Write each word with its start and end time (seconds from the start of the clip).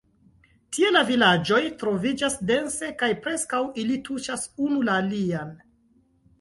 Tie 0.77 0.87
la 0.95 1.03
vilaĝoj 1.09 1.59
troviĝas 1.83 2.39
dense 2.53 2.91
kaj 3.03 3.11
preskaŭ 3.27 3.63
ili 3.85 4.01
tuŝas 4.11 4.51
unu 4.69 4.85
la 4.91 5.01
alian. 5.07 5.57